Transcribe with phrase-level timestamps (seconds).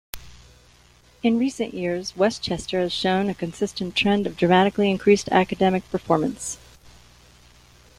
[1.21, 6.57] In recent years, Westchester has shown a consistent trend of dramatically increased academic performance.